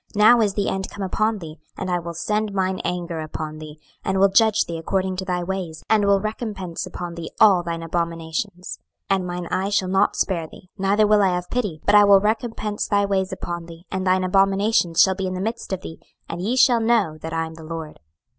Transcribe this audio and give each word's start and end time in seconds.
26:007:003 0.15 0.15
Now 0.15 0.41
is 0.41 0.53
the 0.55 0.67
end 0.67 0.89
come 0.89 1.03
upon 1.03 1.37
thee, 1.37 1.59
and 1.77 1.91
I 1.91 1.99
will 1.99 2.15
send 2.15 2.55
mine 2.55 2.79
anger 2.83 3.19
upon 3.19 3.59
thee, 3.59 3.79
and 4.03 4.17
will 4.19 4.29
judge 4.29 4.65
thee 4.65 4.79
according 4.79 5.15
to 5.17 5.25
thy 5.25 5.43
ways, 5.43 5.83
and 5.91 6.05
will 6.05 6.19
recompense 6.19 6.87
upon 6.87 7.13
thee 7.13 7.29
all 7.39 7.61
thine 7.61 7.83
abominations. 7.83 8.79
26:007:004 9.11 9.15
And 9.19 9.27
mine 9.27 9.45
eye 9.51 9.69
shall 9.69 9.89
not 9.89 10.15
spare 10.15 10.47
thee, 10.47 10.71
neither 10.75 11.05
will 11.05 11.21
I 11.21 11.35
have 11.35 11.51
pity: 11.51 11.81
but 11.85 11.93
I 11.93 12.05
will 12.05 12.19
recompense 12.19 12.87
thy 12.87 13.05
ways 13.05 13.31
upon 13.31 13.67
thee, 13.67 13.85
and 13.91 14.07
thine 14.07 14.23
abominations 14.23 14.99
shall 15.01 15.13
be 15.13 15.27
in 15.27 15.35
the 15.35 15.39
midst 15.39 15.71
of 15.71 15.81
thee: 15.81 15.99
and 16.27 16.41
ye 16.41 16.55
shall 16.55 16.79
know 16.81 17.19
that 17.19 17.31
I 17.31 17.45
am 17.45 17.53
the 17.53 17.63
LORD. 17.63 17.99